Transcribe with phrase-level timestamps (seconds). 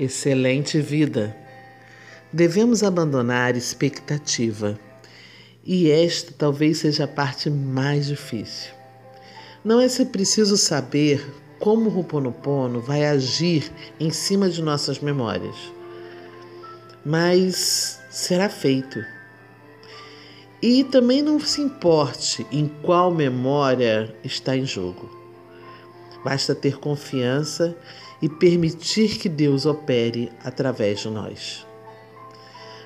[0.00, 1.36] Excelente vida.
[2.32, 4.80] Devemos abandonar expectativa.
[5.62, 8.72] E esta talvez seja a parte mais difícil.
[9.62, 11.22] Não é se preciso saber
[11.58, 13.70] como o Ho'oponopono vai agir
[14.00, 15.56] em cima de nossas memórias,
[17.04, 19.04] mas será feito.
[20.62, 25.10] E também não se importe em qual memória está em jogo.
[26.24, 27.76] Basta ter confiança
[28.20, 31.66] e permitir que Deus opere através de nós.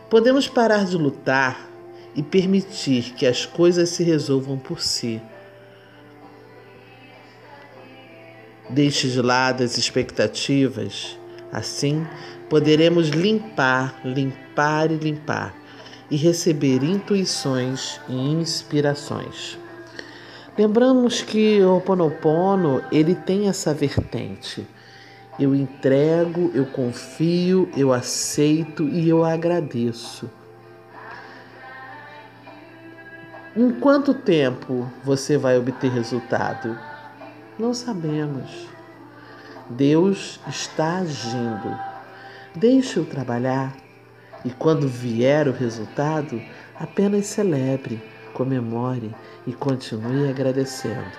[0.08, 1.68] Podemos parar de lutar
[2.14, 5.20] e permitir que as coisas se resolvam por si.
[8.70, 11.18] Deixe de lado as expectativas,
[11.52, 12.06] assim
[12.48, 15.54] poderemos limpar, limpar e limpar
[16.10, 19.58] e receber intuições e inspirações.
[20.56, 24.64] Lembramos que o Ho'oponopono, ele tem essa vertente.
[25.38, 30.30] Eu entrego, eu confio, eu aceito e eu agradeço.
[33.56, 36.78] Em quanto tempo você vai obter resultado?
[37.58, 38.68] Não sabemos.
[39.70, 41.78] Deus está agindo.
[42.54, 43.74] Deixe-o trabalhar
[44.44, 46.40] e quando vier o resultado,
[46.78, 48.02] apenas celebre
[48.34, 49.14] comemore
[49.46, 51.16] e continue agradecendo.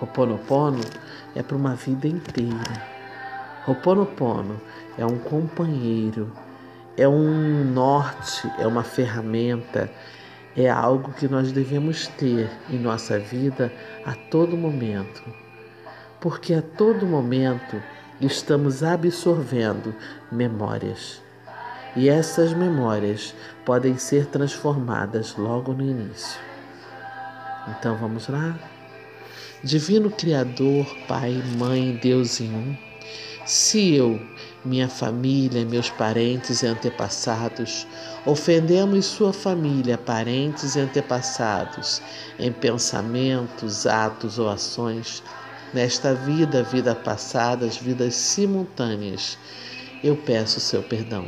[0.00, 0.80] Ho'oponopono
[1.36, 2.97] é para uma vida inteira.
[3.68, 4.58] Ho'oponopono
[4.96, 6.32] é um companheiro,
[6.96, 9.92] é um norte, é uma ferramenta,
[10.56, 13.70] é algo que nós devemos ter em nossa vida
[14.06, 15.22] a todo momento.
[16.18, 17.82] Porque a todo momento
[18.18, 19.94] estamos absorvendo
[20.32, 21.20] memórias
[21.94, 23.34] e essas memórias
[23.66, 26.40] podem ser transformadas logo no início.
[27.68, 28.58] Então vamos lá?
[29.62, 32.88] Divino Criador, Pai, Mãe, Deus em um,
[33.48, 34.20] se eu,
[34.62, 37.86] minha família, meus parentes e antepassados,
[38.26, 42.02] ofendemos sua família, parentes e antepassados
[42.38, 45.22] em pensamentos, atos ou ações,
[45.72, 49.38] nesta vida, vida passadas, vidas simultâneas,
[50.04, 51.24] eu peço seu perdão.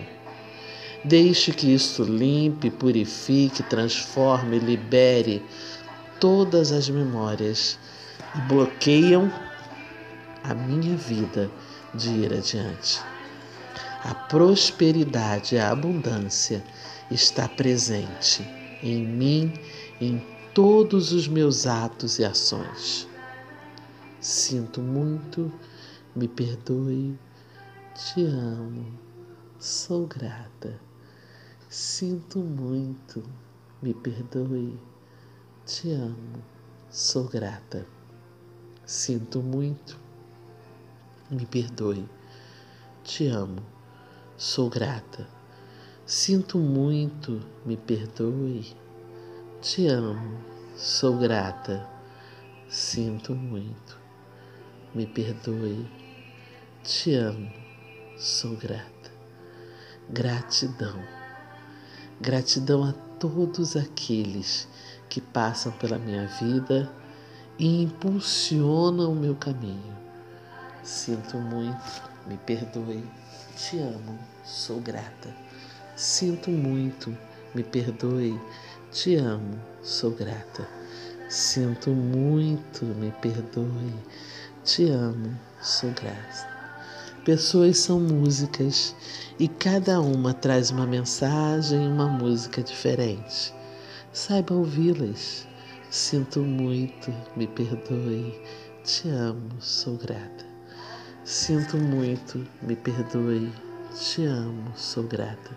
[1.03, 5.43] Deixe que isto limpe, purifique, transforme, libere
[6.21, 7.79] todas as memórias
[8.35, 9.33] e bloqueiam
[10.45, 11.51] a minha vida
[11.95, 13.01] de ir adiante.
[14.05, 16.65] A prosperidade, a abundância
[17.11, 18.43] está presente
[18.83, 19.53] em mim,
[20.01, 20.23] em
[20.55, 23.07] todos os meus atos e ações.
[24.21, 25.53] Sinto muito,
[26.15, 27.19] me perdoe,
[27.95, 28.99] te amo,
[29.59, 30.81] sou grata.
[31.69, 33.23] Sinto muito,
[33.83, 34.79] me perdoe,
[35.65, 36.43] te amo,
[36.91, 37.87] sou grata.
[38.85, 39.99] Sinto muito,
[41.31, 42.09] me perdoe,
[43.05, 43.63] te amo,
[44.37, 45.29] sou grata.
[46.05, 48.67] Sinto muito, me perdoe,
[49.63, 50.41] te amo,
[50.75, 51.89] sou grata.
[52.69, 53.97] Sinto muito,
[54.93, 55.89] me perdoe,
[56.83, 57.53] te amo,
[58.19, 59.11] sou grata.
[60.09, 61.01] Gratidão.
[62.21, 64.69] Gratidão a todos aqueles
[65.09, 66.93] que passam pela minha vida
[67.57, 70.00] e impulsionam o meu caminho.
[70.83, 73.05] Sinto muito, me perdoe,
[73.55, 75.29] te amo, sou grata.
[75.95, 77.17] Sinto muito,
[77.55, 78.41] me perdoe,
[78.91, 80.67] te amo, sou grata.
[81.29, 83.95] Sinto muito, me perdoe,
[84.65, 86.49] te amo, sou grata.
[87.25, 88.97] Pessoas são músicas
[89.39, 93.53] e cada uma traz uma mensagem, uma música diferente.
[94.13, 95.47] Saiba ouvi-las.
[95.91, 98.41] Sinto muito, me perdoe,
[98.83, 100.50] te amo, sou grata.
[101.25, 103.53] Sinto muito, me perdoe,
[103.95, 105.51] te amo, sou grata.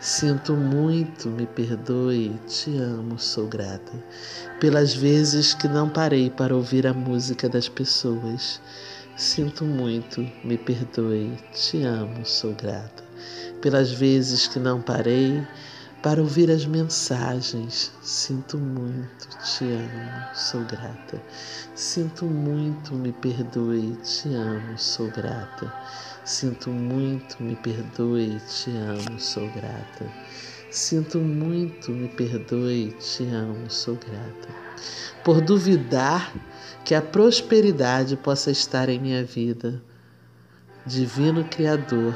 [0.00, 3.92] Sinto muito, me perdoe, te amo, sou grata.
[4.60, 8.60] Pelas vezes que não parei para ouvir a música das pessoas
[9.16, 13.04] Sinto muito, me perdoe, te amo, sou grata.
[13.62, 15.40] Pelas vezes que não parei
[16.04, 21.18] para ouvir as mensagens, sinto muito, te amo, sou grata.
[21.74, 25.72] Sinto muito, me perdoe, te amo, sou grata.
[26.22, 30.06] Sinto muito, me perdoe, te amo, sou grata.
[30.68, 34.48] Sinto muito, me perdoe, te amo, sou grata.
[35.24, 36.34] Por duvidar
[36.84, 39.82] que a prosperidade possa estar em minha vida.
[40.84, 42.14] Divino Criador,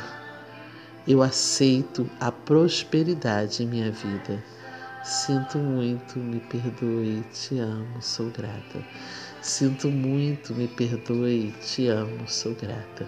[1.09, 4.45] eu aceito a prosperidade em minha vida.
[5.03, 8.85] Sinto muito, me perdoe, te amo, sou grata.
[9.41, 13.07] Sinto muito, me perdoe, te amo, sou grata.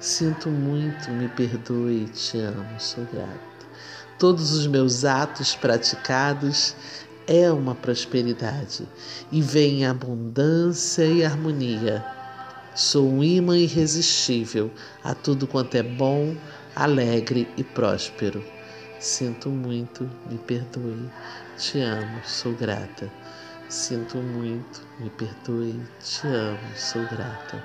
[0.00, 3.38] Sinto muito, me perdoe, te amo, sou grata.
[4.18, 6.74] Todos os meus atos praticados
[7.28, 8.88] é uma prosperidade
[9.30, 12.04] e vem abundância e harmonia.
[12.74, 14.68] Sou um imã irresistível
[15.04, 16.36] a tudo quanto é bom,
[16.74, 18.44] alegre e próspero.
[18.98, 21.10] Sinto muito, me perdoe,
[21.56, 23.10] te amo, sou grata.
[23.68, 27.64] Sinto muito, me perdoe, te amo, sou grata.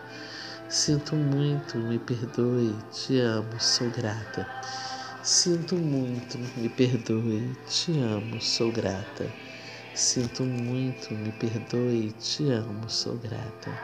[0.68, 4.48] Sinto muito, me perdoe, te amo, sou grata.
[5.22, 9.34] Sinto muito, me perdoe, te amo, sou grata.
[9.94, 13.80] Sinto muito, me perdoe, te amo, sou grata.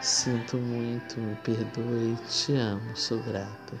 [0.00, 3.80] Sinto muito, me perdoe, te amo, sou grata.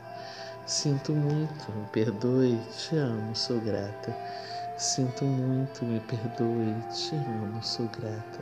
[0.65, 4.15] Sinto muito, me perdoe, te amo, sou grata.
[4.77, 8.39] Sinto muito, me perdoe, te amo, sou grata.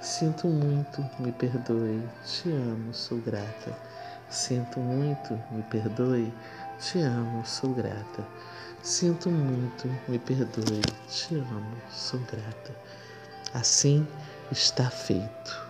[0.00, 3.76] Sinto muito, me perdoe, te amo, sou grata.
[4.28, 6.32] Sinto muito, me perdoe,
[6.78, 8.24] te amo, sou grata.
[8.82, 12.74] Sinto muito, me perdoe, te amo, sou grata.
[13.54, 14.06] Assim
[14.52, 15.65] está feito.